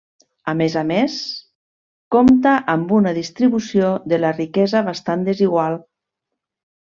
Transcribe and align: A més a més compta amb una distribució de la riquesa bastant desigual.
A 0.51 0.53
més 0.59 0.75
a 0.79 0.81
més 0.91 1.17
compta 2.15 2.53
amb 2.75 2.93
una 3.01 3.13
distribució 3.19 3.91
de 4.15 4.19
la 4.23 4.33
riquesa 4.39 4.83
bastant 4.89 5.29
desigual. 5.29 5.79